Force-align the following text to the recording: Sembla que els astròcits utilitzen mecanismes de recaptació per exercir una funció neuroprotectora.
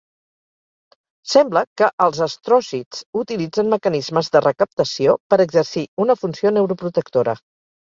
Sembla 1.33 1.63
que 1.81 1.91
els 2.07 2.23
astròcits 2.27 3.03
utilitzen 3.23 3.71
mecanismes 3.77 4.35
de 4.39 4.45
recaptació 4.49 5.19
per 5.31 5.43
exercir 5.49 5.89
una 6.09 6.23
funció 6.25 6.59
neuroprotectora. 6.61 7.43